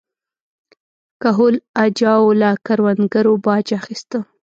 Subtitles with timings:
[1.21, 4.19] کهول اجاو له کروندګرو باج اخیسته.